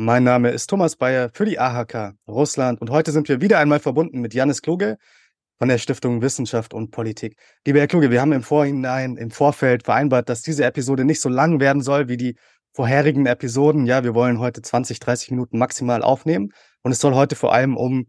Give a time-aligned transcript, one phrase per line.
[0.00, 3.80] mein Name ist Thomas Bayer für die AHK Russland und heute sind wir wieder einmal
[3.80, 4.96] verbunden mit Janis Kluge
[5.58, 7.36] von der Stiftung Wissenschaft und Politik.
[7.66, 11.28] Lieber Herr Kluge, wir haben im Vorhinein, im Vorfeld vereinbart, dass diese Episode nicht so
[11.28, 12.36] lang werden soll wie die
[12.72, 13.86] vorherigen Episoden.
[13.86, 16.50] Ja, wir wollen heute 20, 30 Minuten maximal aufnehmen
[16.84, 18.06] und es soll heute vor allem um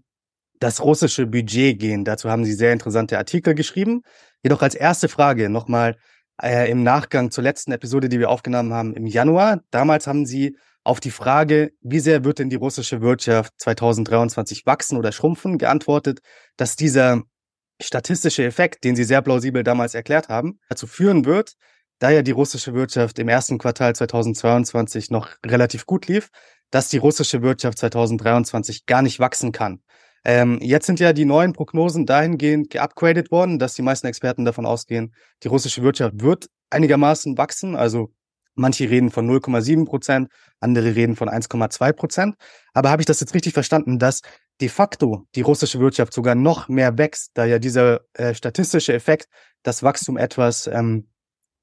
[0.60, 2.06] das russische Budget gehen.
[2.06, 4.04] Dazu haben Sie sehr interessante Artikel geschrieben.
[4.44, 5.98] Jedoch als erste Frage nochmal
[6.40, 9.62] äh, im Nachgang zur letzten Episode, die wir aufgenommen haben im Januar.
[9.72, 14.98] Damals haben Sie auf die Frage, wie sehr wird denn die russische Wirtschaft 2023 wachsen
[14.98, 16.20] oder schrumpfen, geantwortet,
[16.58, 17.24] dass dieser
[17.82, 21.54] statistische Effekt, den Sie sehr plausibel damals erklärt haben, dazu führen wird,
[22.00, 26.30] da ja die russische Wirtschaft im ersten Quartal 2022 noch relativ gut lief,
[26.72, 29.82] dass die russische Wirtschaft 2023 gar nicht wachsen kann.
[30.26, 34.66] Ähm, jetzt sind ja die neuen Prognosen dahingehend geupgradet worden, dass die meisten Experten davon
[34.66, 37.76] ausgehen, die russische Wirtschaft wird einigermaßen wachsen.
[37.76, 38.12] Also
[38.60, 40.30] manche reden von 0,7 Prozent,
[40.60, 42.36] andere reden von 1,2 Prozent.
[42.74, 44.22] Aber habe ich das jetzt richtig verstanden, dass
[44.62, 49.28] de facto die russische Wirtschaft sogar noch mehr wächst, da ja dieser äh, statistische Effekt
[49.64, 51.08] das Wachstum etwas ähm,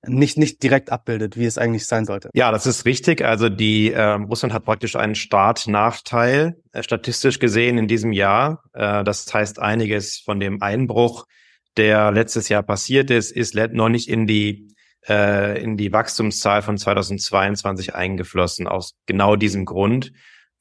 [0.06, 2.30] nicht, nicht direkt abbildet, wie es eigentlich sein sollte.
[2.34, 3.24] Ja, das ist richtig.
[3.24, 8.62] Also die äh, Russland hat praktisch einen Startnachteil äh, statistisch gesehen in diesem Jahr.
[8.72, 11.26] Äh, das heißt, einiges von dem Einbruch,
[11.76, 14.68] der letztes Jahr passiert ist, ist noch nicht in die
[15.08, 20.12] äh, in die Wachstumszahl von 2022 eingeflossen aus genau diesem Grund.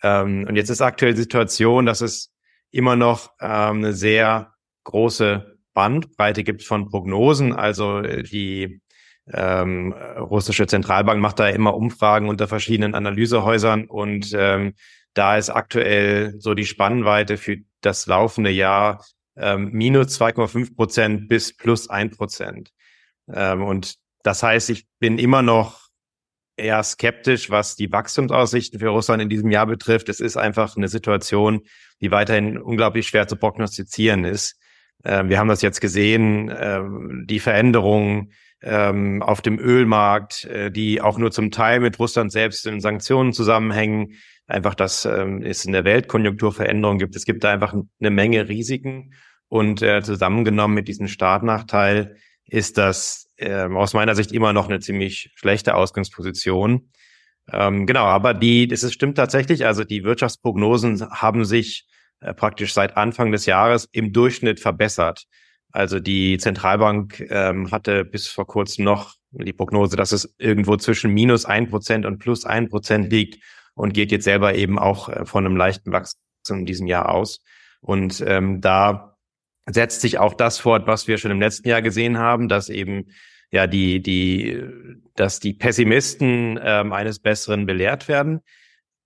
[0.04, 2.32] Ähm, und jetzt ist aktuell die Situation, dass es
[2.72, 7.54] immer noch ähm, eine sehr große Bandbreite gibt von Prognosen.
[7.54, 8.82] Also äh, die
[9.32, 14.74] ähm, russische Zentralbank macht da immer Umfragen unter verschiedenen Analysehäusern und ähm,
[15.16, 19.04] da ist aktuell so die Spannweite für das laufende Jahr
[19.38, 22.72] ähm, minus 2,5 Prozent bis plus ein Prozent.
[23.34, 25.86] Ähm, und das heißt, ich bin immer noch
[26.58, 30.10] eher skeptisch, was die Wachstumsaussichten für Russland in diesem Jahr betrifft.
[30.10, 31.62] Es ist einfach eine Situation,
[32.02, 34.60] die weiterhin unglaublich schwer zu prognostizieren ist.
[35.04, 38.32] Ähm, wir haben das jetzt gesehen, ähm, die Veränderungen
[38.64, 43.32] ähm, auf dem Ölmarkt, äh, die auch nur zum Teil mit Russland selbst in Sanktionen
[43.32, 44.14] zusammenhängen.
[44.48, 47.16] Einfach, dass es in der Weltkonjunktur Veränderungen gibt.
[47.16, 49.14] Es gibt da einfach eine Menge Risiken.
[49.50, 52.16] Und äh, zusammengenommen mit diesem Startnachteil
[52.46, 56.92] ist das äh, aus meiner Sicht immer noch eine ziemlich schlechte Ausgangsposition.
[57.52, 59.66] Ähm, genau, aber die, das ist, stimmt tatsächlich.
[59.66, 61.88] Also die Wirtschaftsprognosen haben sich
[62.22, 65.26] äh, praktisch seit Anfang des Jahres im Durchschnitt verbessert.
[65.72, 71.14] Also die Zentralbank ähm, hatte bis vor kurzem noch die Prognose, dass es irgendwo zwischen
[71.14, 75.26] minus ein Prozent und plus ein Prozent liegt und geht jetzt selber eben auch äh,
[75.26, 77.42] von einem leichten Wachstum in diesem Jahr aus.
[77.82, 79.15] Und ähm, da
[79.66, 83.08] setzt sich auch das fort, was wir schon im letzten Jahr gesehen haben, dass eben
[83.52, 84.62] ja die die
[85.16, 88.42] dass die Pessimisten ähm, eines Besseren belehrt werden.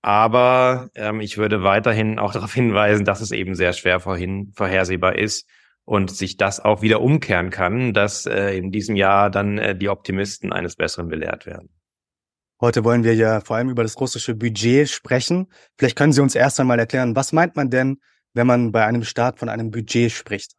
[0.02, 5.18] Aber ähm, ich würde weiterhin auch darauf hinweisen, dass es eben sehr schwer vorhin vorhersehbar
[5.18, 5.48] ist,
[5.90, 9.90] und sich das auch wieder umkehren kann, dass äh, in diesem Jahr dann äh, die
[9.90, 11.70] Optimisten eines Besseren belehrt werden.
[12.62, 15.48] Heute wollen wir ja vor allem über das russische Budget sprechen.
[15.80, 17.98] Vielleicht können Sie uns erst einmal erklären, was meint man denn,
[18.34, 20.54] wenn man bei einem Staat von einem Budget spricht?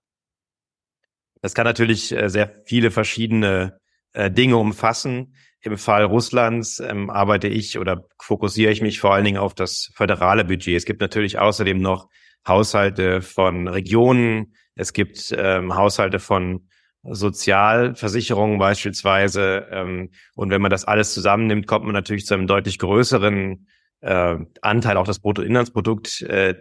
[1.42, 3.80] Das kann natürlich äh, sehr viele verschiedene
[4.12, 5.34] äh, Dinge umfassen.
[5.62, 9.90] Im Fall Russlands ähm, arbeite ich oder fokussiere ich mich vor allen Dingen auf das
[9.94, 10.76] föderale Budget.
[10.76, 12.08] Es gibt natürlich außerdem noch
[12.46, 16.68] Haushalte von Regionen, es gibt ähm, Haushalte von
[17.02, 19.66] Sozialversicherungen beispielsweise.
[19.70, 23.66] Ähm, und wenn man das alles zusammennimmt, kommt man natürlich zu einem deutlich größeren
[24.00, 26.54] äh, Anteil, auch das Bruttoinlandsprodukt, äh,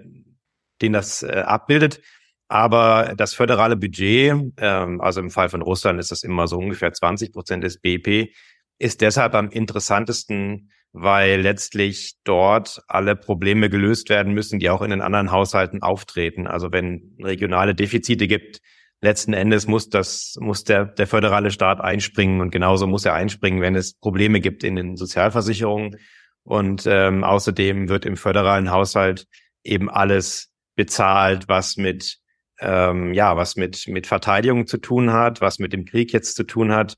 [0.82, 2.02] den das äh, abbildet.
[2.48, 6.92] Aber das föderale Budget, ähm, also im Fall von Russland ist das immer so ungefähr
[6.92, 8.32] 20 Prozent des BIP,
[8.80, 14.90] ist deshalb am interessantesten weil letztlich dort alle Probleme gelöst werden müssen, die auch in
[14.90, 16.48] den anderen Haushalten auftreten.
[16.48, 18.62] Also wenn regionale Defizite gibt,
[19.02, 23.62] letzten Endes muss das, muss der, der föderale Staat einspringen und genauso muss er einspringen,
[23.62, 25.98] wenn es Probleme gibt in den Sozialversicherungen.
[26.44, 29.28] Und ähm, außerdem wird im föderalen Haushalt
[29.64, 32.20] eben alles bezahlt, was mit
[32.62, 36.46] ähm, ja, was mit mit Verteidigung zu tun hat, was mit dem Krieg jetzt zu
[36.46, 36.96] tun hat.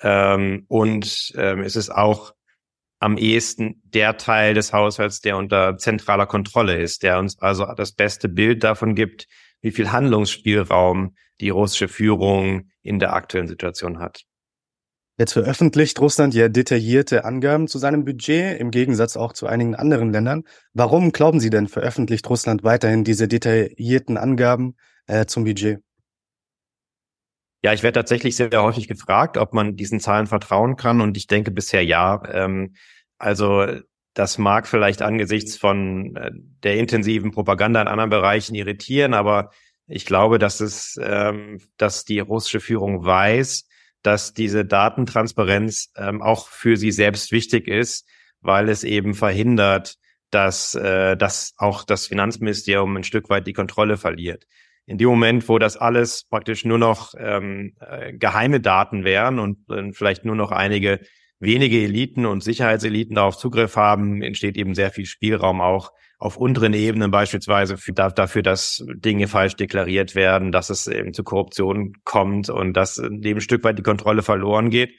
[0.00, 2.32] Ähm, und ähm, es ist auch
[2.98, 7.92] am ehesten der Teil des Haushalts, der unter zentraler Kontrolle ist, der uns also das
[7.92, 9.26] beste Bild davon gibt,
[9.60, 14.22] wie viel Handlungsspielraum die russische Führung in der aktuellen Situation hat.
[15.20, 20.14] Jetzt veröffentlicht Russland ja detaillierte Angaben zu seinem Budget, im Gegensatz auch zu einigen anderen
[20.14, 20.44] Ländern.
[20.72, 24.76] Warum glauben Sie denn, veröffentlicht Russland weiterhin diese detaillierten Angaben
[25.08, 25.80] äh, zum Budget?
[27.62, 31.18] Ja, ich werde tatsächlich sehr, sehr häufig gefragt, ob man diesen Zahlen vertrauen kann und
[31.18, 32.22] ich denke bisher ja.
[32.32, 32.74] Ähm,
[33.18, 33.66] also
[34.14, 36.30] das mag vielleicht angesichts von äh,
[36.62, 39.50] der intensiven Propaganda in anderen Bereichen irritieren, aber
[39.86, 43.66] ich glaube, dass es, ähm, dass die russische Führung weiß,
[44.02, 48.08] dass diese Datentransparenz ähm, auch für sie selbst wichtig ist,
[48.40, 49.96] weil es eben verhindert,
[50.30, 54.46] dass, äh, dass auch das Finanzministerium ein Stück weit die Kontrolle verliert.
[54.86, 59.68] In dem Moment, wo das alles praktisch nur noch ähm, äh, geheime Daten wären und
[59.70, 61.00] äh, vielleicht nur noch einige
[61.40, 66.74] wenige Eliten und Sicherheitseliten darauf Zugriff haben, entsteht eben sehr viel Spielraum auch auf unteren
[66.74, 72.50] Ebenen beispielsweise für, dafür, dass Dinge falsch deklariert werden, dass es eben zu Korruption kommt
[72.50, 74.92] und dass dem ein Stück weit die Kontrolle verloren geht.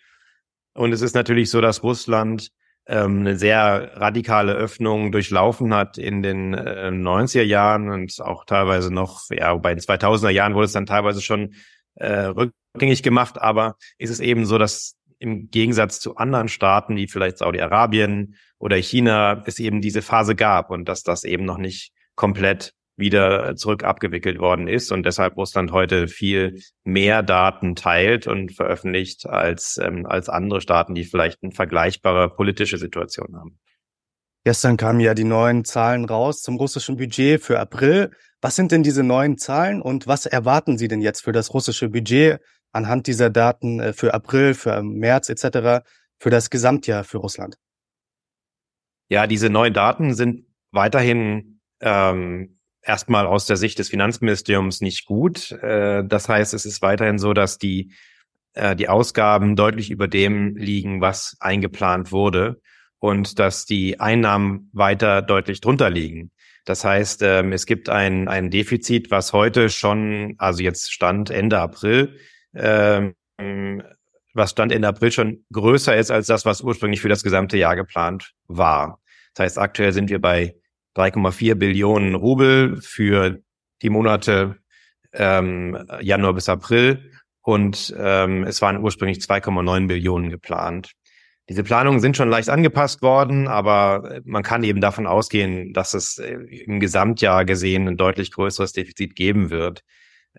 [0.74, 2.50] Und es ist natürlich so, dass Russland
[2.88, 8.92] ähm, eine sehr radikale Öffnung durchlaufen hat in den äh, 90er Jahren und auch teilweise
[8.92, 11.54] noch, ja, bei den 2000er Jahren wurde es dann teilweise schon
[11.96, 12.32] äh,
[12.74, 17.38] rückgängig gemacht, aber ist es eben so, dass im Gegensatz zu anderen Staaten wie vielleicht
[17.38, 22.74] Saudi-Arabien oder China es eben diese Phase gab und dass das eben noch nicht komplett
[22.98, 29.26] wieder zurück abgewickelt worden ist und deshalb Russland heute viel mehr Daten teilt und veröffentlicht
[29.26, 33.60] als, ähm, als andere Staaten, die vielleicht eine vergleichbare politische Situation haben.
[34.44, 38.12] Gestern kamen ja die neuen Zahlen raus zum russischen Budget für April.
[38.42, 41.90] Was sind denn diese neuen Zahlen und was erwarten Sie denn jetzt für das russische
[41.90, 42.40] Budget
[42.72, 45.84] anhand dieser Daten äh, für April, für März etc.,
[46.18, 47.58] für das Gesamtjahr für Russland?
[49.10, 55.52] Ja, diese neuen Daten sind weiterhin ähm, erstmal aus der Sicht des Finanzministeriums nicht gut.
[55.52, 57.92] Äh, das heißt, es ist weiterhin so, dass die,
[58.54, 62.62] äh, die Ausgaben deutlich über dem liegen, was eingeplant wurde
[63.00, 66.32] und dass die Einnahmen weiter deutlich drunter liegen.
[66.66, 71.60] Das heißt, ähm, es gibt ein, ein Defizit, was heute schon, also jetzt Stand Ende
[71.60, 72.18] April,
[72.54, 73.14] ähm,
[74.34, 77.76] was Stand Ende April schon größer ist als das, was ursprünglich für das gesamte Jahr
[77.76, 79.00] geplant war.
[79.34, 80.56] Das heißt, aktuell sind wir bei
[80.96, 83.40] 3,4 Billionen Rubel für
[83.82, 84.58] die Monate
[85.14, 87.12] ähm, Januar bis April
[87.42, 90.92] und ähm, es waren ursprünglich 2,9 Billionen geplant.
[91.50, 96.18] Diese Planungen sind schon leicht angepasst worden, aber man kann eben davon ausgehen, dass es
[96.18, 99.84] äh, im Gesamtjahr gesehen ein deutlich größeres Defizit geben wird.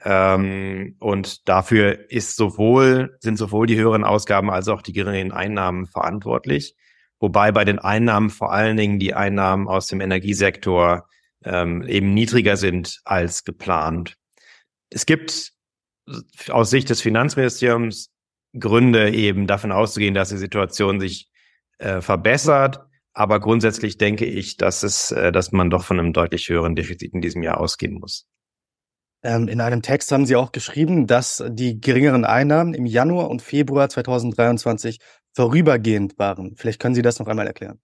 [0.00, 5.86] Ähm, und dafür ist sowohl, sind sowohl die höheren Ausgaben als auch die geringen Einnahmen
[5.86, 6.74] verantwortlich.
[7.20, 11.06] Wobei bei den Einnahmen vor allen Dingen die Einnahmen aus dem Energiesektor
[11.44, 14.16] ähm, eben niedriger sind als geplant.
[14.90, 15.52] Es gibt
[16.48, 18.10] aus Sicht des Finanzministeriums
[18.58, 21.30] Gründe eben davon auszugehen, dass die Situation sich
[21.78, 22.80] äh, verbessert.
[23.14, 27.14] Aber grundsätzlich denke ich, dass es, äh, dass man doch von einem deutlich höheren Defizit
[27.14, 28.26] in diesem Jahr ausgehen muss.
[29.22, 33.42] Ähm, in einem Text haben Sie auch geschrieben, dass die geringeren Einnahmen im Januar und
[33.42, 34.98] Februar 2023
[35.32, 36.56] vorübergehend waren.
[36.56, 37.80] Vielleicht können Sie das noch einmal erklären.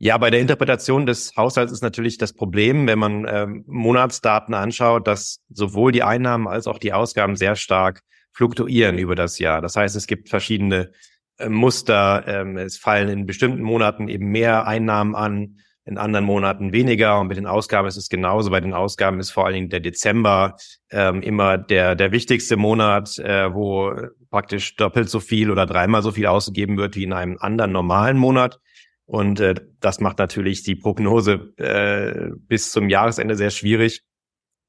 [0.00, 5.08] Ja, bei der Interpretation des Haushalts ist natürlich das Problem, wenn man ähm, Monatsdaten anschaut,
[5.08, 9.60] dass sowohl die Einnahmen als auch die Ausgaben sehr stark fluktuieren über das Jahr.
[9.60, 10.92] Das heißt, es gibt verschiedene
[11.38, 12.22] äh, Muster.
[12.28, 17.18] Ähm, es fallen in bestimmten Monaten eben mehr Einnahmen an, in anderen Monaten weniger.
[17.18, 18.50] Und mit den Ausgaben ist es genauso.
[18.50, 20.56] Bei den Ausgaben ist vor allen Dingen der Dezember
[20.90, 23.92] ähm, immer der, der wichtigste Monat, äh, wo
[24.30, 28.18] praktisch doppelt so viel oder dreimal so viel ausgegeben wird wie in einem anderen normalen
[28.18, 28.60] Monat.
[29.06, 34.02] Und äh, das macht natürlich die Prognose äh, bis zum Jahresende sehr schwierig,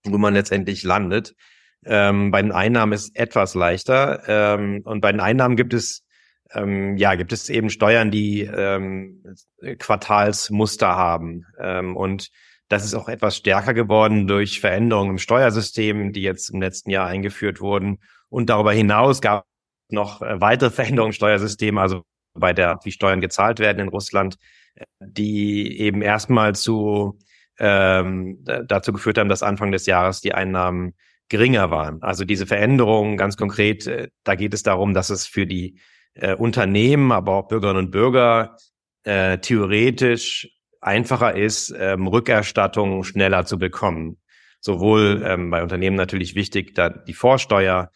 [0.06, 1.36] wo man letztendlich landet.
[1.86, 4.24] Ähm, bei den Einnahmen ist etwas leichter.
[4.28, 6.06] Ähm, und bei den Einnahmen gibt es
[6.54, 9.24] ähm, ja, gibt es eben Steuern, die ähm,
[9.78, 11.46] Quartalsmuster haben.
[11.60, 12.30] Ähm, und
[12.68, 17.08] das ist auch etwas stärker geworden durch Veränderungen im Steuersystem, die jetzt im letzten Jahr
[17.08, 18.00] eingeführt wurden.
[18.30, 19.46] Und darüber hinaus gab
[19.88, 22.04] es noch äh, weitere Veränderungen im Steuersystem, also
[22.34, 24.38] bei der, wie Steuern gezahlt werden in Russland,
[25.00, 27.20] die eben erstmal zu
[27.60, 30.94] ähm, dazu geführt haben, dass Anfang des Jahres die Einnahmen
[31.28, 32.02] geringer waren.
[32.02, 35.80] Also diese Veränderungen ganz konkret, äh, da geht es darum, dass es für die
[36.22, 38.56] äh, Unternehmen, aber auch Bürgerinnen und Bürger
[39.04, 40.50] äh, theoretisch
[40.82, 44.18] einfacher ist, ähm, Rückerstattungen schneller zu bekommen.
[44.62, 47.92] Sowohl ähm, bei Unternehmen natürlich wichtig, da die Vorsteuer,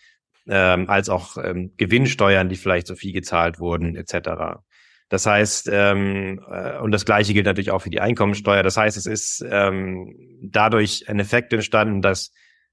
[0.48, 4.62] ähm, als auch ähm, Gewinnsteuern, die vielleicht so viel gezahlt wurden, etc.
[5.10, 8.64] Das heißt, ähm, äh, und das Gleiche gilt natürlich auch für die Einkommensteuer.
[8.64, 12.32] Das heißt, es ist ähm, dadurch ein Effekt entstanden, dass,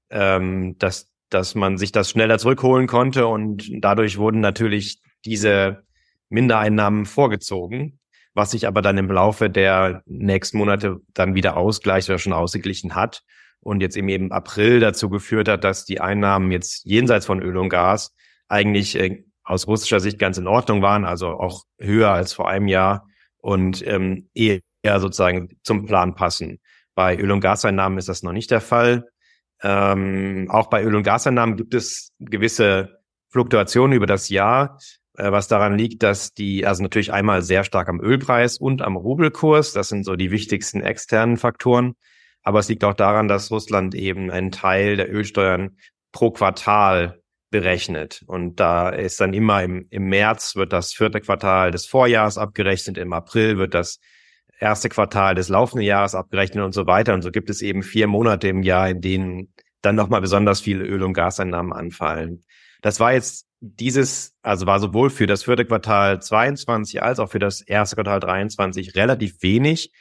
[0.09, 5.83] ähm, dass, dass man sich das schneller zurückholen konnte und dadurch wurden natürlich diese
[6.29, 7.99] Mindereinnahmen vorgezogen,
[8.33, 12.95] was sich aber dann im Laufe der nächsten Monate dann wieder ausgleicht oder schon ausgeglichen
[12.95, 13.23] hat
[13.59, 17.57] und jetzt eben im April dazu geführt hat, dass die Einnahmen jetzt jenseits von Öl
[17.57, 18.13] und Gas
[18.47, 22.67] eigentlich äh, aus russischer Sicht ganz in Ordnung waren, also auch höher als vor einem
[22.67, 26.59] Jahr und ähm, eher sozusagen zum Plan passen.
[26.95, 29.09] Bei Öl- und Gaseinnahmen ist das noch nicht der Fall.
[29.63, 32.99] Ähm, auch bei Öl- und Gaseinnahmen gibt es gewisse
[33.29, 34.77] Fluktuationen über das Jahr,
[35.15, 39.73] was daran liegt, dass die, also natürlich einmal sehr stark am Ölpreis und am Rubelkurs,
[39.73, 41.95] das sind so die wichtigsten externen Faktoren,
[42.43, 45.77] aber es liegt auch daran, dass Russland eben einen Teil der Ölsteuern
[46.11, 48.23] pro Quartal berechnet.
[48.25, 52.97] Und da ist dann immer im, im März wird das vierte Quartal des Vorjahres abgerechnet,
[52.97, 53.99] im April wird das
[54.59, 57.13] erste Quartal des laufenden Jahres abgerechnet und so weiter.
[57.13, 60.85] Und so gibt es eben vier Monate im Jahr, in denen dann nochmal besonders viele
[60.85, 62.43] Öl- und Gaseinnahmen anfallen.
[62.81, 67.39] Das war jetzt dieses, also war sowohl für das vierte Quartal 22 als auch für
[67.39, 69.91] das erste Quartal 23 relativ wenig.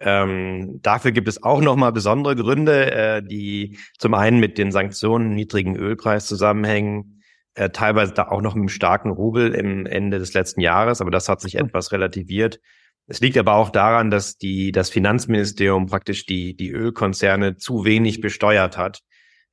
[0.00, 5.34] Ähm, dafür gibt es auch nochmal besondere Gründe, äh, die zum einen mit den Sanktionen,
[5.34, 7.22] niedrigen Ölpreis zusammenhängen,
[7.54, 11.10] äh, teilweise da auch noch mit einem starken Rubel im Ende des letzten Jahres, aber
[11.10, 12.60] das hat sich etwas relativiert.
[13.06, 18.22] Es liegt aber auch daran, dass die, das Finanzministerium praktisch die, die Ölkonzerne zu wenig
[18.22, 19.00] besteuert hat,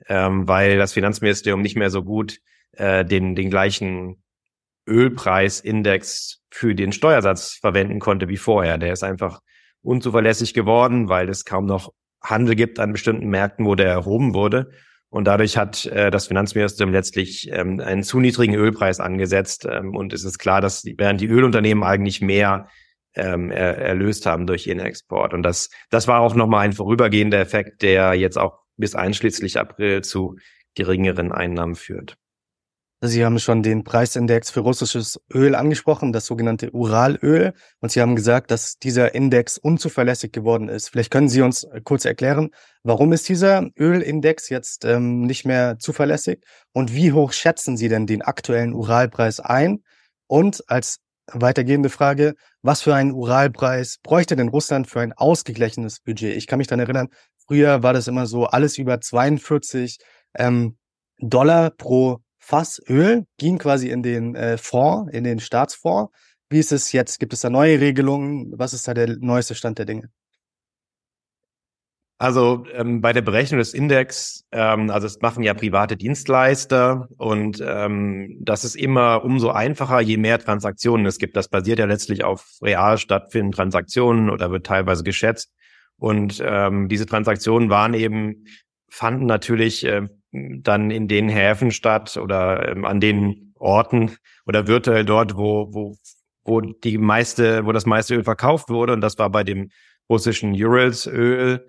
[0.08, 2.40] ähm, weil das Finanzministerium nicht mehr so gut
[2.78, 4.24] äh, den, den gleichen
[4.88, 8.78] Ölpreisindex für den Steuersatz verwenden konnte wie vorher.
[8.78, 9.42] Der ist einfach
[9.82, 11.92] unzuverlässig geworden, weil es kaum noch
[12.22, 14.72] Handel gibt an bestimmten Märkten, wo der erhoben wurde.
[15.10, 19.66] Und dadurch hat äh, das Finanzministerium letztlich ähm, einen zu niedrigen Ölpreis angesetzt.
[19.70, 22.68] Ähm, und es ist klar, dass während die Ölunternehmen eigentlich mehr
[23.16, 25.34] ähm, er, erlöst haben durch ihren Export.
[25.34, 30.04] Und das, das war auch nochmal ein vorübergehender Effekt, der jetzt auch bis einschließlich April
[30.04, 30.36] zu
[30.76, 32.18] geringeren Einnahmen führt.
[33.02, 37.54] Sie haben schon den Preisindex für russisches Öl angesprochen, das sogenannte Uralöl.
[37.80, 40.90] Und Sie haben gesagt, dass dieser Index unzuverlässig geworden ist.
[40.90, 42.50] Vielleicht können Sie uns kurz erklären,
[42.82, 46.44] warum ist dieser Ölindex jetzt ähm, nicht mehr zuverlässig?
[46.74, 49.84] Und wie hoch schätzen Sie denn den aktuellen Uralpreis ein?
[50.26, 50.98] Und als
[51.32, 56.36] weitergehende Frage, was für einen Uralpreis bräuchte denn Russland für ein ausgeglichenes Budget?
[56.36, 57.10] Ich kann mich daran erinnern,
[57.46, 60.00] früher war das immer so, alles über 42
[60.34, 60.78] ähm,
[61.20, 66.14] Dollar pro Fass Öl ging quasi in den äh, Fonds, in den Staatsfonds.
[66.50, 67.20] Wie ist es jetzt?
[67.20, 68.54] Gibt es da neue Regelungen?
[68.58, 70.10] Was ist da der neueste Stand der Dinge?
[72.20, 77.62] Also ähm, bei der Berechnung des Index, ähm, also es machen ja private Dienstleister und
[77.62, 81.36] ähm, das ist immer umso einfacher, je mehr Transaktionen es gibt.
[81.36, 85.52] Das basiert ja letztlich auf real stattfindenden Transaktionen oder wird teilweise geschätzt.
[85.98, 88.46] Und ähm, diese Transaktionen waren eben,
[88.90, 90.08] fanden natürlich äh,
[90.64, 95.96] dann in den Häfen statt oder ähm, an den Orten oder virtuell dort, wo, wo,
[96.44, 98.94] wo die meiste, wo das meiste Öl verkauft wurde.
[98.94, 99.70] Und das war bei dem
[100.10, 101.68] russischen Urals-Öl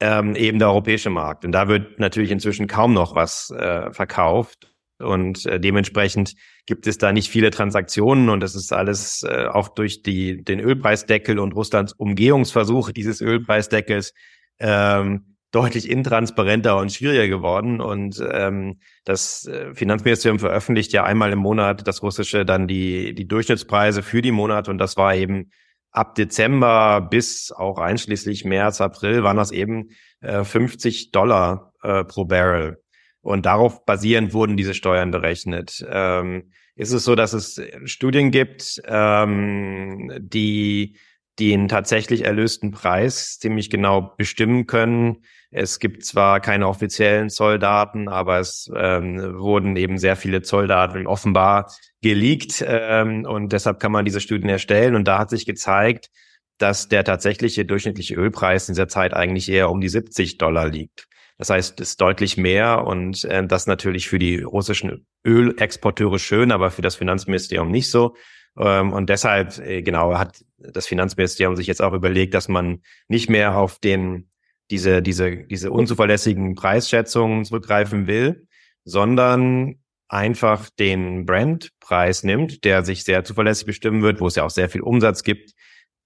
[0.00, 1.44] ähm, eben der europäische Markt.
[1.44, 4.72] Und da wird natürlich inzwischen kaum noch was äh, verkauft.
[4.98, 6.34] Und äh, dementsprechend
[6.66, 10.58] gibt es da nicht viele Transaktionen und das ist alles äh, auch durch die, den
[10.58, 14.12] Ölpreisdeckel und Russlands Umgehungsversuche dieses Ölpreisdeckels
[14.58, 17.80] ähm, deutlich intransparenter und schwieriger geworden.
[17.80, 23.26] Und ähm, das äh, Finanzministerium veröffentlicht ja einmal im Monat das russische dann die, die
[23.26, 24.70] Durchschnittspreise für die Monate.
[24.70, 25.50] Und das war eben
[25.90, 29.88] ab Dezember bis auch einschließlich März, April waren das eben
[30.20, 32.82] äh, 50 Dollar äh, pro Barrel.
[33.20, 35.84] Und darauf basierend wurden diese Steuern berechnet.
[35.90, 40.96] Ähm, ist es so, dass es Studien gibt, ähm, die
[41.38, 45.18] den tatsächlich erlösten Preis ziemlich genau bestimmen können.
[45.50, 51.72] Es gibt zwar keine offiziellen Zolldaten, aber es ähm, wurden eben sehr viele Zolldaten offenbar
[52.02, 54.94] geleakt ähm, und deshalb kann man diese Studien erstellen.
[54.94, 56.10] Und da hat sich gezeigt,
[56.58, 61.06] dass der tatsächliche durchschnittliche Ölpreis in dieser Zeit eigentlich eher um die 70 Dollar liegt.
[61.38, 66.50] Das heißt, es ist deutlich mehr und äh, das natürlich für die russischen Ölexporteure schön,
[66.50, 68.16] aber für das Finanzministerium nicht so.
[68.58, 73.30] Ähm, und deshalb, äh, genau, hat das Finanzministerium sich jetzt auch überlegt, dass man nicht
[73.30, 74.30] mehr auf den,
[74.70, 78.46] diese, diese, diese unzuverlässigen Preisschätzungen zurückgreifen will,
[78.84, 79.76] sondern
[80.08, 84.68] einfach den Brandpreis nimmt, der sich sehr zuverlässig bestimmen wird, wo es ja auch sehr
[84.68, 85.52] viel Umsatz gibt,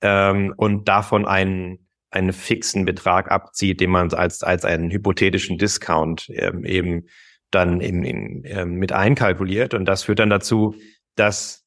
[0.02, 6.28] ähm, und davon einen, einen fixen Betrag abzieht, den man als, als einen hypothetischen Discount
[6.34, 7.06] ähm, eben
[7.50, 9.74] dann in, in, ähm, mit einkalkuliert.
[9.74, 10.74] Und das führt dann dazu,
[11.14, 11.61] dass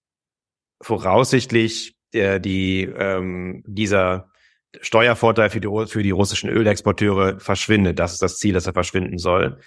[0.85, 4.29] voraussichtlich der, die ähm, dieser
[4.81, 7.97] Steuervorteil für die, für die russischen Ölexporteure verschwindet.
[7.97, 9.57] Das ist das Ziel, dass er verschwinden soll.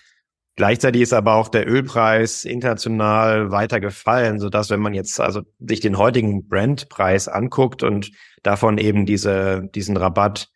[0.54, 5.42] Gleichzeitig ist aber auch der Ölpreis international weiter gefallen, so dass wenn man jetzt also
[5.58, 8.12] sich den heutigen Brandpreis anguckt und
[8.44, 10.50] davon eben diese, diesen Rabatt,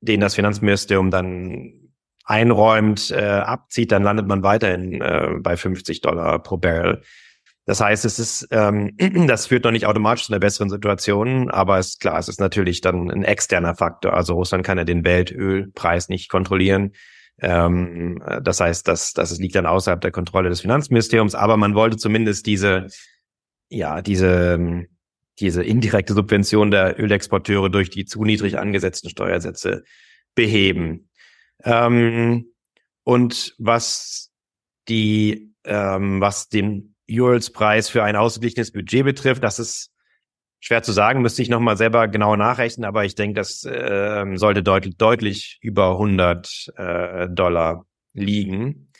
[0.00, 1.92] den das Finanzministerium dann
[2.24, 7.02] einräumt, äh, abzieht, dann landet man weiterhin äh, bei 50 Dollar pro Barrel.
[7.70, 8.96] Das heißt, es ist, ähm,
[9.28, 12.40] das führt noch nicht automatisch zu einer besseren Situation, aber es ist klar, es ist
[12.40, 14.12] natürlich dann ein externer Faktor.
[14.12, 16.94] Also Russland kann ja den Weltölpreis nicht kontrollieren.
[17.40, 21.96] Ähm, das heißt, das, das liegt dann außerhalb der Kontrolle des Finanzministeriums, aber man wollte
[21.96, 22.88] zumindest diese,
[23.68, 24.86] ja, diese,
[25.38, 29.84] diese indirekte Subvention der Ölexporteure durch die zu niedrig angesetzten Steuersätze
[30.34, 31.08] beheben.
[31.62, 32.46] Ähm,
[33.04, 34.32] und was
[34.88, 39.90] die, ähm, was den Urals-Preis für ein ausgeglichenes Budget betrifft, das ist
[40.62, 44.62] Schwer zu sagen, müsste ich nochmal selber genau nachrechnen, aber ich denke, das äh, sollte
[44.62, 48.92] deutlich, deutlich über 100 äh, Dollar liegen,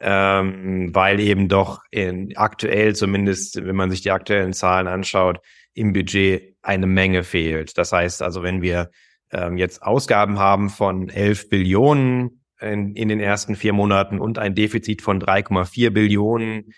[0.00, 5.38] ähm, weil eben doch in, aktuell zumindest, wenn man sich die aktuellen Zahlen anschaut,
[5.72, 7.78] im Budget eine Menge fehlt.
[7.78, 8.90] Das heißt also, wenn wir
[9.30, 14.56] ähm, jetzt Ausgaben haben von 11 Billionen in, in den ersten vier Monaten und ein
[14.56, 16.72] Defizit von 3,4 Billionen,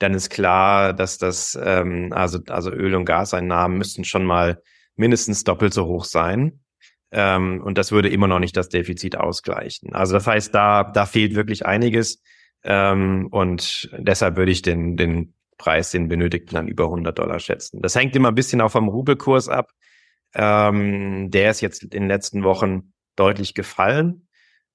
[0.00, 4.62] dann ist klar, dass das, ähm, also, also Öl- und Gaseinnahmen müssten schon mal
[4.96, 6.60] mindestens doppelt so hoch sein.
[7.12, 9.92] Ähm, und das würde immer noch nicht das Defizit ausgleichen.
[9.94, 12.22] Also das heißt, da, da fehlt wirklich einiges.
[12.64, 17.82] Ähm, und deshalb würde ich den, den Preis, den benötigten, dann über 100 Dollar schätzen.
[17.82, 19.70] Das hängt immer ein bisschen auch vom Rubelkurs ab.
[20.34, 24.28] Ähm, der ist jetzt in den letzten Wochen deutlich gefallen.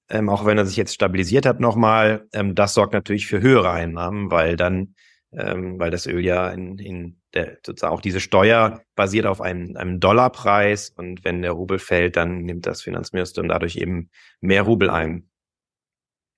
[0.08, 3.72] Ähm, auch wenn er sich jetzt stabilisiert hat nochmal, ähm, das sorgt natürlich für höhere
[3.72, 4.94] Einnahmen, weil dann
[5.32, 9.76] ähm, weil das Öl ja in, in der sozusagen auch diese Steuer basiert auf einem,
[9.76, 14.10] einem Dollarpreis und wenn der Rubel fällt, dann nimmt das Finanzministerium dadurch eben
[14.42, 15.30] mehr Rubel ein.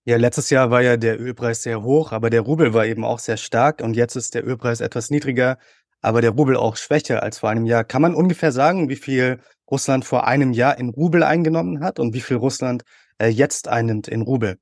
[0.06, 3.20] Ja, letztes Jahr war ja der Ölpreis sehr hoch, aber der Rubel war eben auch
[3.20, 5.58] sehr stark und jetzt ist der Ölpreis etwas niedriger,
[6.02, 7.84] aber der Rubel auch schwächer als vor einem Jahr.
[7.84, 12.14] Kann man ungefähr sagen, wie viel Russland vor einem Jahr in Rubel eingenommen hat und
[12.14, 12.84] wie viel Russland
[13.18, 14.58] äh, jetzt einnimmt in Rubel?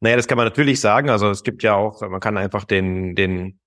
[0.00, 1.10] Naja, das kann man natürlich sagen.
[1.10, 3.58] Also es gibt ja auch, man kann einfach den, den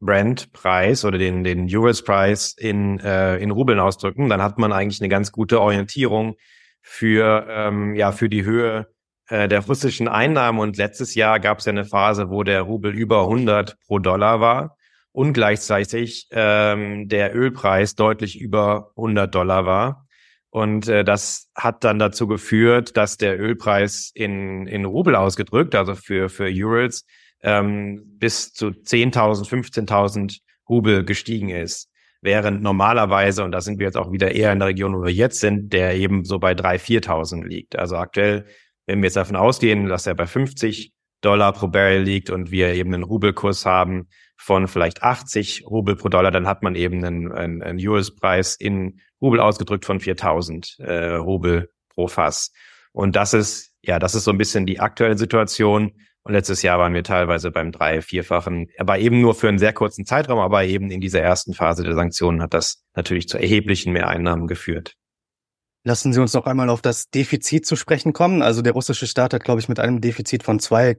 [0.00, 4.28] Brandpreis oder den, den Urals-Preis in, äh, in Rubeln ausdrücken.
[4.28, 6.36] Dann hat man eigentlich eine ganz gute Orientierung
[6.82, 8.88] für, ähm, ja, für die Höhe
[9.28, 10.60] äh, der russischen Einnahmen.
[10.60, 14.40] Und letztes Jahr gab es ja eine Phase, wo der Rubel über 100 pro Dollar
[14.40, 14.76] war
[15.12, 20.07] und gleichzeitig ähm, der Ölpreis deutlich über 100 Dollar war.
[20.50, 25.94] Und äh, das hat dann dazu geführt, dass der Ölpreis in, in Rubel ausgedrückt, also
[25.94, 27.04] für, für Urals,
[27.42, 31.90] ähm, bis zu 10.000, 15.000 Rubel gestiegen ist.
[32.20, 35.12] Während normalerweise, und da sind wir jetzt auch wieder eher in der Region, wo wir
[35.12, 37.78] jetzt sind, der eben so bei 3.000, 4.000 liegt.
[37.78, 38.46] Also aktuell,
[38.86, 42.74] wenn wir jetzt davon ausgehen, dass er bei 50 Dollar pro Barrel liegt und wir
[42.74, 47.32] eben einen Rubelkurs haben von vielleicht 80 Rubel pro Dollar, dann hat man eben einen,
[47.32, 52.52] einen, US-Preis in Rubel ausgedrückt von 4000 äh, Rubel pro Fass.
[52.92, 55.92] Und das ist, ja, das ist so ein bisschen die aktuelle Situation.
[56.22, 59.72] Und letztes Jahr waren wir teilweise beim drei-, vierfachen, aber eben nur für einen sehr
[59.72, 63.92] kurzen Zeitraum, aber eben in dieser ersten Phase der Sanktionen hat das natürlich zu erheblichen
[63.92, 64.94] Mehreinnahmen geführt.
[65.84, 68.42] Lassen Sie uns noch einmal auf das Defizit zu sprechen kommen.
[68.42, 70.98] Also der russische Staat hat, glaube ich, mit einem Defizit von zwei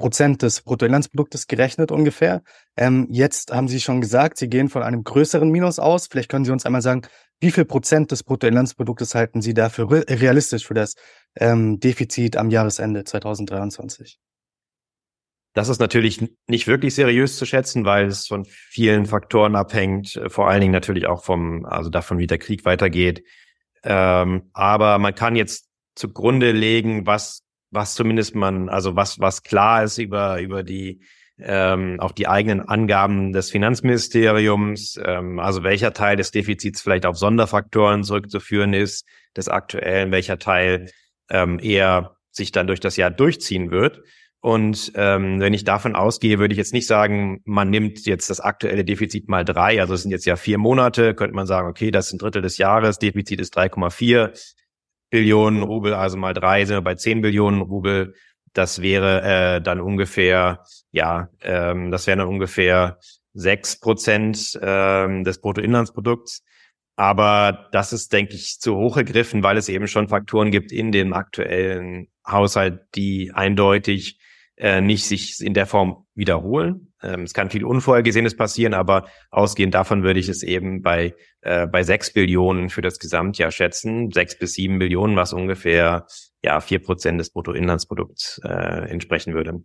[0.00, 2.42] Prozent des Bruttoinlandsproduktes gerechnet ungefähr.
[2.76, 6.08] Ähm, jetzt haben Sie schon gesagt, Sie gehen von einem größeren Minus aus.
[6.08, 7.02] Vielleicht können Sie uns einmal sagen,
[7.38, 10.94] wie viel Prozent des Bruttoinlandsproduktes halten Sie dafür realistisch für das
[11.36, 14.18] ähm, Defizit am Jahresende 2023?
[15.52, 20.48] Das ist natürlich nicht wirklich seriös zu schätzen, weil es von vielen Faktoren abhängt, vor
[20.48, 23.22] allen Dingen natürlich auch vom, also davon, wie der Krieg weitergeht.
[23.82, 29.84] Ähm, aber man kann jetzt zugrunde legen, was, was zumindest man, also was, was klar
[29.84, 31.00] ist über, über die
[31.42, 37.16] ähm, auch die eigenen Angaben des Finanzministeriums, ähm, also welcher Teil des Defizits vielleicht auf
[37.16, 39.06] Sonderfaktoren zurückzuführen ist,
[39.36, 40.90] des aktuellen, welcher Teil
[41.30, 44.02] ähm, eher sich dann durch das Jahr durchziehen wird.
[44.42, 48.40] Und ähm, wenn ich davon ausgehe, würde ich jetzt nicht sagen, man nimmt jetzt das
[48.40, 51.90] aktuelle Defizit mal drei, also es sind jetzt ja vier Monate, könnte man sagen, okay,
[51.90, 54.32] das ist ein Drittel des Jahres, Defizit ist 3,4
[55.10, 58.14] Billionen Rubel, also mal drei sind wir bei 10 Billionen Rubel.
[58.52, 59.22] Das wäre
[59.56, 62.98] äh, dann ungefähr, ja, ähm, das wären dann ungefähr
[63.32, 66.42] sechs Prozent ähm, des Bruttoinlandsprodukts.
[66.96, 70.92] Aber das ist, denke ich, zu hoch gegriffen, weil es eben schon Faktoren gibt in
[70.92, 74.20] dem aktuellen Haushalt, die eindeutig
[74.56, 76.92] äh, nicht sich in der Form wiederholen.
[77.02, 81.66] Ähm, es kann viel Unvorhergesehenes passieren, aber ausgehend davon würde ich es eben bei, äh,
[81.66, 84.12] bei sechs Billionen für das Gesamtjahr schätzen.
[84.12, 86.06] Sechs bis sieben Billionen, was ungefähr
[86.44, 89.64] ja vier Prozent des Bruttoinlandsprodukts äh, entsprechen würde.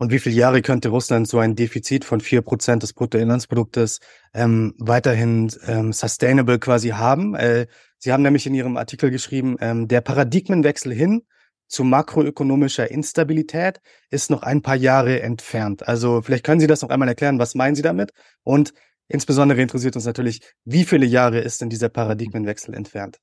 [0.00, 3.98] Und wie viele Jahre könnte Russland so ein Defizit von vier Prozent des Bruttoinlandsproduktes
[4.32, 7.34] ähm, weiterhin ähm, sustainable quasi haben?
[7.34, 7.66] Äh,
[7.98, 11.22] Sie haben nämlich in Ihrem Artikel geschrieben, ähm, der Paradigmenwechsel hin
[11.68, 15.86] zu makroökonomischer Instabilität ist noch ein paar Jahre entfernt.
[15.86, 18.12] Also vielleicht können Sie das noch einmal erklären, was meinen Sie damit?
[18.42, 18.72] Und
[19.06, 23.18] insbesondere interessiert uns natürlich, wie viele Jahre ist denn dieser Paradigmenwechsel entfernt?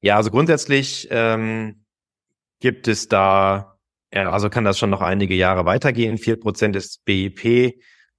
[0.00, 1.84] Ja, also grundsätzlich ähm,
[2.58, 3.78] gibt es da,
[4.12, 6.16] also kann das schon noch einige Jahre weitergehen.
[6.16, 7.74] Vier Prozent des BIP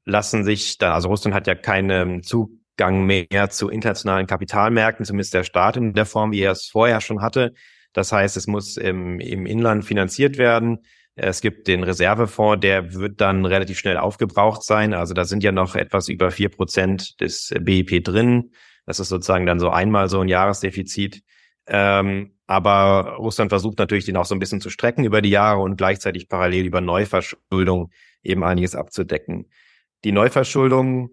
[0.05, 5.43] lassen sich da, also Russland hat ja keinen Zugang mehr zu internationalen Kapitalmärkten, zumindest der
[5.43, 7.53] Staat in der Form, wie er es vorher schon hatte.
[7.93, 10.79] Das heißt, es muss im, im Inland finanziert werden.
[11.15, 14.93] Es gibt den Reservefonds, der wird dann relativ schnell aufgebraucht sein.
[14.93, 18.51] Also da sind ja noch etwas über vier Prozent des BIP drin.
[18.85, 21.21] Das ist sozusagen dann so einmal so ein Jahresdefizit.
[21.67, 25.61] Ähm, aber Russland versucht natürlich, den auch so ein bisschen zu strecken über die Jahre
[25.61, 27.91] und gleichzeitig parallel über Neuverschuldung
[28.23, 29.49] eben einiges abzudecken.
[30.03, 31.11] Die Neuverschuldung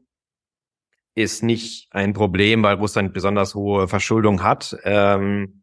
[1.15, 4.77] ist nicht ein Problem, weil Russland besonders hohe Verschuldung hat.
[4.85, 5.58] Ähm,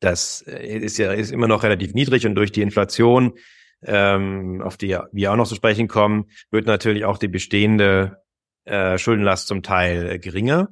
[0.00, 3.34] das äh, ist ja ist immer noch relativ niedrig und durch die Inflation,
[3.82, 8.22] ähm, auf die wir auch noch zu sprechen kommen, wird natürlich auch die bestehende
[8.64, 10.68] äh, Schuldenlast zum Teil äh, geringer.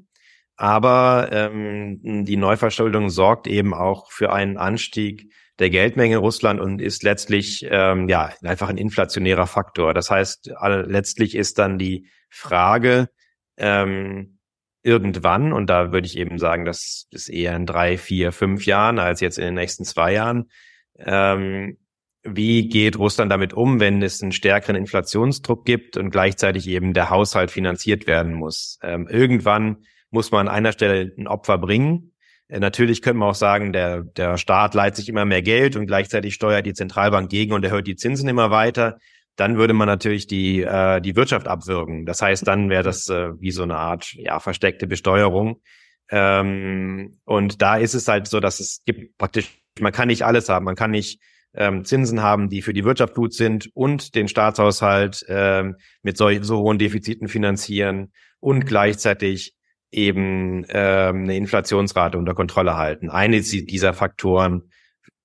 [0.56, 6.80] Aber ähm, die Neuverschuldung sorgt eben auch für einen Anstieg der Geldmenge in Russland und
[6.80, 9.94] ist letztlich ähm, ja einfach ein inflationärer Faktor.
[9.94, 10.50] Das heißt,
[10.86, 13.08] letztlich ist dann die Frage,
[13.56, 14.37] ähm,
[14.82, 18.98] irgendwann, und da würde ich eben sagen, das ist eher in drei, vier, fünf Jahren
[18.98, 20.50] als jetzt in den nächsten zwei Jahren.
[20.98, 21.78] Ähm,
[22.22, 27.10] wie geht Russland damit um, wenn es einen stärkeren Inflationsdruck gibt und gleichzeitig eben der
[27.10, 28.78] Haushalt finanziert werden muss?
[28.82, 32.12] Ähm, irgendwann muss man an einer Stelle ein Opfer bringen.
[32.48, 35.86] Äh, natürlich könnte man auch sagen, der, der Staat leiht sich immer mehr Geld und
[35.86, 38.98] gleichzeitig steuert die Zentralbank gegen und erhöht die Zinsen immer weiter
[39.38, 42.04] dann würde man natürlich die, äh, die Wirtschaft abwürgen.
[42.06, 45.62] Das heißt, dann wäre das äh, wie so eine Art ja, versteckte Besteuerung.
[46.10, 50.48] Ähm, und da ist es halt so, dass es gibt praktisch, man kann nicht alles
[50.48, 50.64] haben.
[50.64, 51.20] Man kann nicht
[51.54, 56.28] ähm, Zinsen haben, die für die Wirtschaft gut sind und den Staatshaushalt ähm, mit so,
[56.42, 59.54] so hohen Defiziten finanzieren und gleichzeitig
[59.92, 63.08] eben ähm, eine Inflationsrate unter Kontrolle halten.
[63.08, 64.72] Eine dieser Faktoren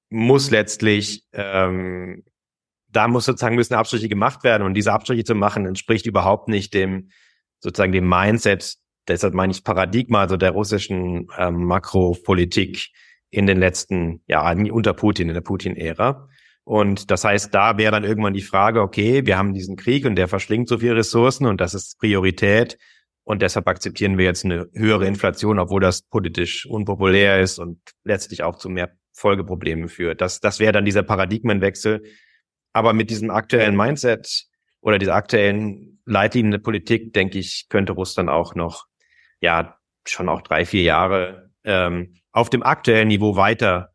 [0.10, 2.23] muss letztlich ähm,
[2.96, 6.74] da muss sozusagen müssen Abstriche gemacht werden und diese Abstriche zu machen entspricht überhaupt nicht
[6.74, 7.10] dem
[7.60, 8.76] sozusagen dem Mindset,
[9.08, 12.90] deshalb meine ich Paradigma, also der russischen ähm, Makropolitik
[13.30, 16.28] in den letzten Jahren unter Putin, in der Putin-Ära.
[16.66, 20.16] Und das heißt, da wäre dann irgendwann die Frage, okay, wir haben diesen Krieg und
[20.16, 22.78] der verschlingt so viele Ressourcen und das ist Priorität.
[23.26, 28.44] Und deshalb akzeptieren wir jetzt eine höhere Inflation, obwohl das politisch unpopulär ist und letztlich
[28.44, 30.20] auch zu mehr Folgeproblemen führt.
[30.22, 32.04] Das, das wäre dann dieser Paradigmenwechsel,
[32.74, 34.46] aber mit diesem aktuellen Mindset
[34.82, 38.88] oder dieser aktuellen Leitlinien der Politik, denke ich, könnte Russland auch noch,
[39.40, 43.94] ja, schon auch drei, vier Jahre ähm, auf dem aktuellen Niveau weiter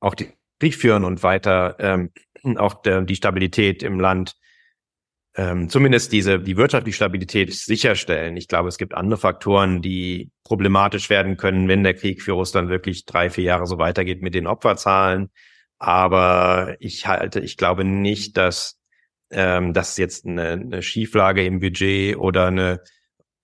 [0.00, 2.10] auch die Krieg führen und weiter ähm,
[2.56, 4.34] auch der, die Stabilität im Land,
[5.36, 8.36] ähm, zumindest diese die wirtschaftliche Stabilität sicherstellen.
[8.36, 12.68] Ich glaube, es gibt andere Faktoren, die problematisch werden können, wenn der Krieg für Russland
[12.68, 15.30] wirklich drei, vier Jahre so weitergeht mit den Opferzahlen.
[15.78, 18.78] Aber ich halte, ich glaube nicht, dass
[19.30, 22.80] ähm, das jetzt eine, eine Schieflage im Budget oder eine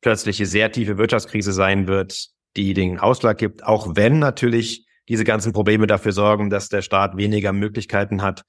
[0.01, 5.53] plötzliche sehr tiefe Wirtschaftskrise sein wird, die den Ausschlag gibt, auch wenn natürlich diese ganzen
[5.53, 8.42] Probleme dafür sorgen, dass der Staat weniger Möglichkeiten hat,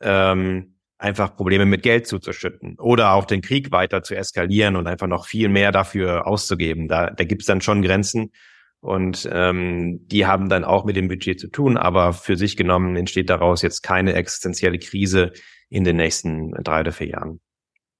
[0.00, 5.06] ähm, einfach Probleme mit Geld zuzuschütten oder auch den Krieg weiter zu eskalieren und einfach
[5.06, 6.88] noch viel mehr dafür auszugeben.
[6.88, 8.32] Da, da gibt es dann schon Grenzen.
[8.80, 12.96] Und ähm, die haben dann auch mit dem Budget zu tun, aber für sich genommen
[12.96, 15.32] entsteht daraus jetzt keine existenzielle Krise
[15.68, 17.40] in den nächsten drei oder vier Jahren.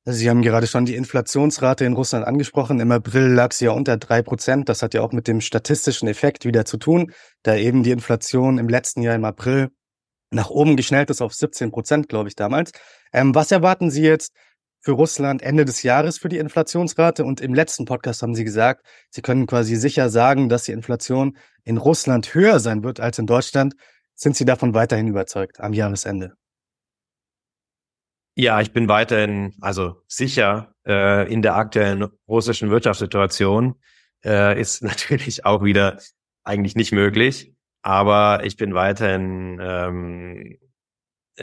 [0.06, 2.80] Also Sie haben gerade schon die Inflationsrate in Russland angesprochen.
[2.80, 4.70] Im April lag sie ja unter drei Prozent.
[4.70, 7.12] Das hat ja auch mit dem statistischen Effekt wieder zu tun,
[7.42, 9.68] da eben die Inflation im letzten Jahr im April
[10.30, 12.72] nach oben geschnellt ist auf 17 Prozent, glaube ich, damals.
[13.12, 14.32] Ähm, was erwarten Sie jetzt
[14.80, 17.24] für Russland Ende des Jahres für die Inflationsrate.
[17.24, 21.36] Und im letzten Podcast haben Sie gesagt, Sie können quasi sicher sagen, dass die Inflation
[21.64, 23.74] in Russland höher sein wird als in Deutschland.
[24.14, 26.34] Sind Sie davon weiterhin überzeugt am Jahresende?
[28.36, 33.74] Ja, ich bin weiterhin also sicher äh, in der aktuellen russischen Wirtschaftssituation
[34.24, 35.98] äh, ist natürlich auch wieder
[36.44, 37.54] eigentlich nicht möglich.
[37.82, 40.69] Aber ich bin weiterhin ähm, äh,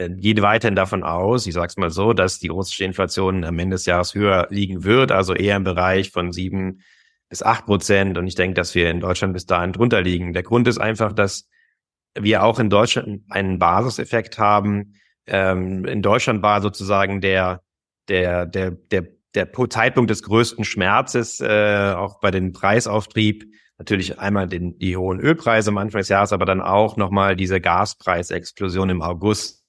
[0.10, 3.76] geht weiterhin davon aus, ich sage es mal so, dass die russische Inflation am Ende
[3.76, 6.82] des Jahres höher liegen wird, also eher im Bereich von sieben
[7.30, 8.18] bis acht Prozent.
[8.18, 10.34] Und ich denke, dass wir in Deutschland bis dahin drunter liegen.
[10.34, 11.50] Der Grund ist einfach, dass
[12.18, 14.94] wir auch in Deutschland einen Basiseffekt haben.
[15.26, 17.62] Ähm, in Deutschland war sozusagen der,
[18.08, 23.46] der, der, der, der Zeitpunkt des größten Schmerzes, äh, auch bei den Preisauftrieb,
[23.78, 27.62] natürlich einmal den, die hohen Ölpreise am Anfang des Jahres, aber dann auch nochmal diese
[27.62, 29.64] Gaspreisexplosion im August.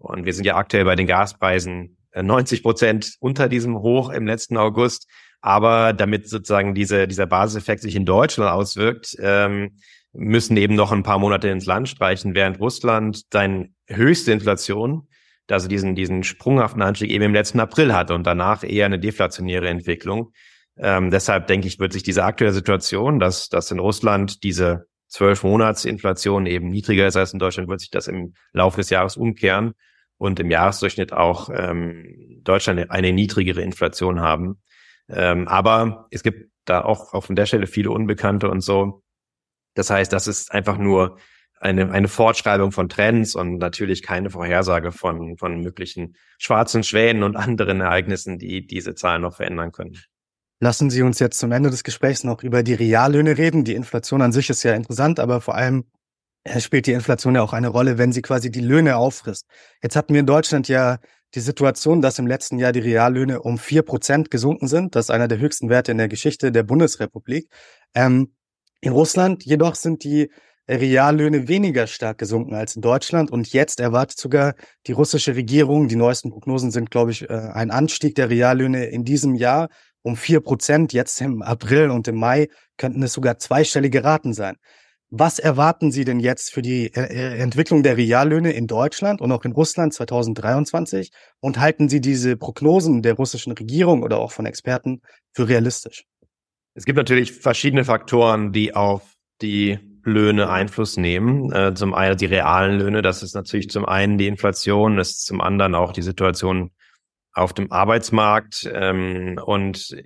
[0.00, 4.26] Und wir sind ja aktuell bei den Gaspreisen 90 äh, Prozent unter diesem Hoch im
[4.26, 5.06] letzten August.
[5.42, 9.76] Aber damit sozusagen diese, dieser Basiseffekt sich in Deutschland auswirkt, ähm,
[10.12, 15.06] müssen eben noch ein paar Monate ins Land streichen, während Russland seine höchste Inflation,
[15.48, 19.68] also diesen, diesen sprunghaften Anstieg eben im letzten April hatte und danach eher eine deflationäre
[19.68, 20.32] Entwicklung.
[20.78, 25.42] Ähm, deshalb denke ich, wird sich diese aktuelle Situation, dass, dass in Russland diese zwölf
[25.42, 29.16] Monats Inflation eben niedriger ist als in Deutschland, wird sich das im Laufe des Jahres
[29.16, 29.74] umkehren
[30.20, 34.60] und im Jahresdurchschnitt auch ähm, Deutschland eine niedrigere Inflation haben.
[35.08, 39.02] Ähm, aber es gibt da auch auf der Stelle viele Unbekannte und so.
[39.74, 41.16] Das heißt, das ist einfach nur
[41.58, 47.36] eine, eine Fortschreibung von Trends und natürlich keine Vorhersage von, von möglichen schwarzen Schwänen und
[47.36, 49.96] anderen Ereignissen, die diese Zahlen noch verändern können.
[50.60, 53.64] Lassen Sie uns jetzt zum Ende des Gesprächs noch über die Reallöhne reden.
[53.64, 55.84] Die Inflation an sich ist ja interessant, aber vor allem
[56.58, 59.46] spielt die Inflation ja auch eine Rolle, wenn sie quasi die Löhne auffrisst.
[59.82, 60.98] Jetzt hatten wir in Deutschland ja
[61.34, 64.96] die Situation, dass im letzten Jahr die Reallöhne um vier Prozent gesunken sind.
[64.96, 67.48] Das ist einer der höchsten Werte in der Geschichte der Bundesrepublik.
[67.94, 68.34] Ähm,
[68.80, 70.30] in Russland jedoch sind die
[70.68, 74.54] Reallöhne weniger stark gesunken als in Deutschland und jetzt erwartet sogar
[74.86, 79.04] die russische Regierung, die neuesten Prognosen sind, glaube ich, äh, ein Anstieg der Reallöhne in
[79.04, 79.68] diesem Jahr
[80.02, 80.92] um vier Prozent.
[80.92, 84.56] Jetzt im April und im Mai könnten es sogar zweistellige Raten sein.
[85.12, 89.32] Was erwarten Sie denn jetzt für die äh, äh, Entwicklung der Reallöhne in Deutschland und
[89.32, 91.10] auch in Russland 2023?
[91.40, 96.04] Und halten Sie diese Prognosen der russischen Regierung oder auch von Experten für realistisch?
[96.74, 99.02] Es gibt natürlich verschiedene Faktoren, die auf
[99.42, 101.52] die Löhne Einfluss nehmen.
[101.52, 105.26] Äh, zum einen die realen Löhne, das ist natürlich zum einen die Inflation, das ist
[105.26, 106.70] zum anderen auch die Situation
[107.32, 108.70] auf dem Arbeitsmarkt.
[108.72, 109.96] Ähm, und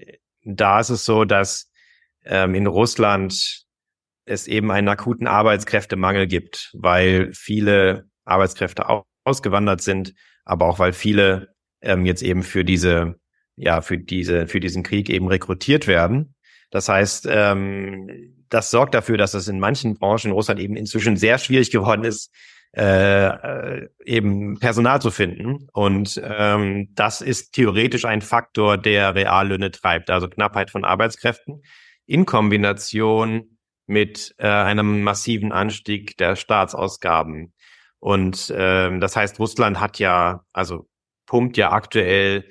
[0.45, 1.71] da ist es so, dass
[2.25, 3.64] ähm, in Russland
[4.27, 8.87] es eben einen akuten Arbeitskräftemangel gibt, weil viele Arbeitskräfte
[9.25, 13.17] ausgewandert sind, aber auch weil viele ähm, jetzt eben für diese,
[13.57, 16.35] ja, für diese, für diesen Krieg eben rekrutiert werden.
[16.71, 18.11] Das heißt, ähm,
[18.49, 22.05] das sorgt dafür, dass es in manchen Branchen in Russland eben inzwischen sehr schwierig geworden
[22.05, 22.33] ist,
[22.77, 25.69] äh, äh, eben Personal zu finden.
[25.73, 31.63] Und ähm, das ist theoretisch ein Faktor, der Reallöhne treibt, also Knappheit von Arbeitskräften
[32.07, 33.54] in Kombination
[33.87, 37.53] mit äh, einem massiven Anstieg der Staatsausgaben.
[37.99, 40.89] Und ähm, das heißt, Russland hat ja, also
[41.27, 42.45] pumpt ja aktuell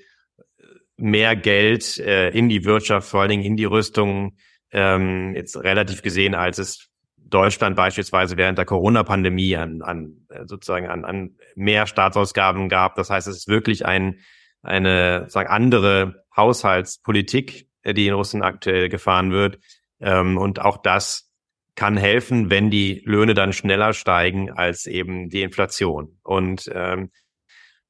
[0.98, 4.38] mehr Geld äh, in die Wirtschaft, vor allen Dingen in die Rüstung,
[4.72, 10.88] ähm, jetzt relativ gesehen, als es Deutschland beispielsweise während der Corona-Pandemie an, an äh, sozusagen
[10.88, 12.96] an, an mehr Staatsausgaben gab.
[12.96, 14.20] Das heißt, es ist wirklich ein,
[14.62, 19.60] eine sagen andere Haushaltspolitik, äh, die in Russland aktuell gefahren wird.
[20.04, 21.32] Ähm, und auch das
[21.76, 26.20] kann helfen, wenn die Löhne dann schneller steigen als eben die Inflation.
[26.24, 27.10] Und ähm,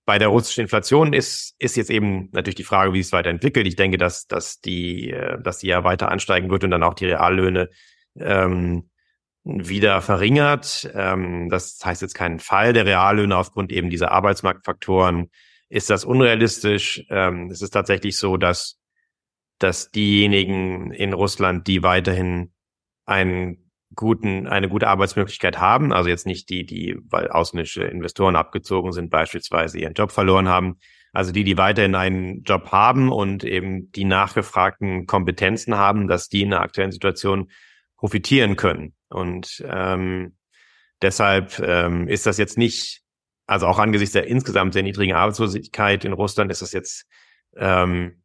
[0.06, 3.68] bei der russischen Inflation ist, ist jetzt eben natürlich die Frage, wie es weiterentwickelt.
[3.68, 6.94] Ich denke, dass, dass die, äh, dass die ja weiter ansteigen wird und dann auch
[6.94, 7.70] die Reallöhne
[8.20, 8.90] ähm,
[9.44, 10.90] wieder verringert.
[10.94, 15.30] Ähm, das heißt jetzt keinen Fall der Reallöhne aufgrund eben dieser Arbeitsmarktfaktoren.
[15.70, 17.06] Ist das unrealistisch?
[17.10, 18.80] Ähm, es ist tatsächlich so, dass
[19.60, 22.54] dass diejenigen in Russland, die weiterhin
[23.06, 28.92] einen guten, eine gute Arbeitsmöglichkeit haben, also jetzt nicht die, die, weil ausländische Investoren abgezogen
[28.92, 30.78] sind, beispielsweise ihren Job verloren haben,
[31.12, 36.42] also die, die weiterhin einen Job haben und eben die nachgefragten Kompetenzen haben, dass die
[36.42, 37.52] in der aktuellen Situation
[37.98, 38.96] profitieren können.
[39.10, 40.36] Und ähm,
[41.02, 43.04] deshalb ähm, ist das jetzt nicht,
[43.46, 47.06] also auch angesichts der insgesamt sehr niedrigen Arbeitslosigkeit in Russland ist das jetzt
[47.56, 48.23] ähm,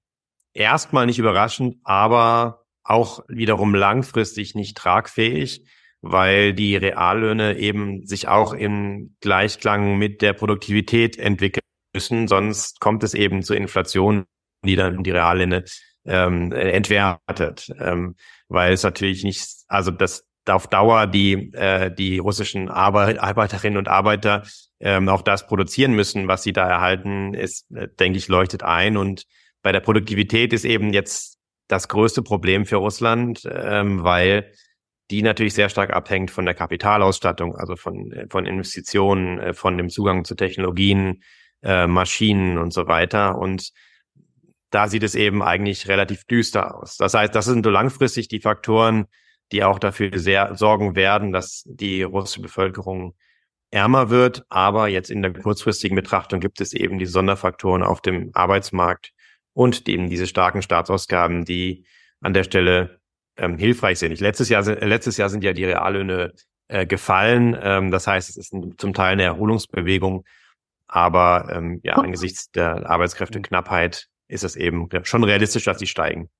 [0.58, 5.64] erstmal nicht überraschend, aber auch wiederum langfristig nicht tragfähig,
[6.00, 11.62] weil die Reallöhne eben sich auch im Gleichklang mit der Produktivität entwickeln
[11.94, 14.24] müssen, sonst kommt es eben zur Inflation,
[14.64, 15.64] die dann die Reallöhne
[16.06, 18.16] ähm, entwertet, ähm,
[18.48, 23.88] weil es natürlich nicht, also das auf Dauer die äh, die russischen Arbeit, Arbeiterinnen und
[23.88, 24.44] Arbeiter
[24.80, 28.96] ähm, auch das produzieren müssen, was sie da erhalten, ist, äh, denke ich, leuchtet ein.
[28.96, 29.24] Und
[29.62, 34.52] bei der Produktivität ist eben jetzt das größte Problem für Russland, ähm, weil
[35.10, 39.88] die natürlich sehr stark abhängt von der Kapitalausstattung, also von, von Investitionen, äh, von dem
[39.88, 41.22] Zugang zu Technologien,
[41.62, 43.38] äh, Maschinen und so weiter.
[43.38, 43.72] Und
[44.70, 46.96] da sieht es eben eigentlich relativ düster aus.
[46.96, 49.06] Das heißt, das sind so langfristig die Faktoren,
[49.50, 53.14] die auch dafür sehr sorgen werden, dass die russische Bevölkerung
[53.70, 54.44] ärmer wird.
[54.50, 59.12] Aber jetzt in der kurzfristigen Betrachtung gibt es eben die Sonderfaktoren auf dem Arbeitsmarkt
[59.58, 61.84] und eben diese starken Staatsausgaben, die
[62.20, 63.00] an der Stelle
[63.36, 64.20] ähm, hilfreich sind.
[64.20, 66.32] Letztes Jahr, letztes Jahr sind ja die Reallöhne
[66.68, 67.58] äh, gefallen.
[67.60, 70.24] Ähm, das heißt, es ist zum Teil eine Erholungsbewegung.
[70.86, 76.30] Aber ähm, ja, angesichts der Arbeitskräfteknappheit ist es eben schon realistisch, dass sie steigen.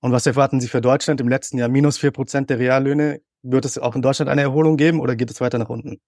[0.00, 1.70] Und was erwarten Sie für Deutschland im letzten Jahr?
[1.70, 3.22] Minus vier Prozent der Reallöhne.
[3.40, 6.02] Wird es auch in Deutschland eine Erholung geben oder geht es weiter nach unten?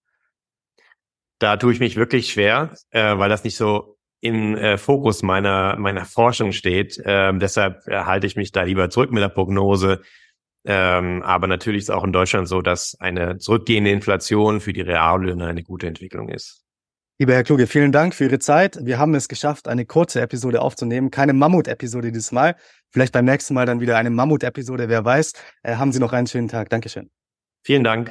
[1.39, 5.77] Da tue ich mich wirklich schwer, äh, weil das nicht so im äh, Fokus meiner,
[5.79, 7.01] meiner Forschung steht.
[7.05, 10.03] Ähm, deshalb äh, halte ich mich da lieber zurück mit der Prognose.
[10.65, 14.83] Ähm, aber natürlich ist es auch in Deutschland so, dass eine zurückgehende Inflation für die
[14.83, 16.63] Reallöhne eine gute Entwicklung ist.
[17.19, 18.79] Lieber Herr Kluge, vielen Dank für Ihre Zeit.
[18.83, 21.11] Wir haben es geschafft, eine kurze Episode aufzunehmen.
[21.11, 22.57] Keine Mammut-Episode dieses Mal.
[22.89, 25.35] Vielleicht beim nächsten Mal dann wieder eine Mammut-Episode, wer weiß.
[25.63, 26.71] Äh, haben Sie noch einen schönen Tag.
[26.71, 27.11] Dankeschön.
[27.63, 28.11] Vielen Dank.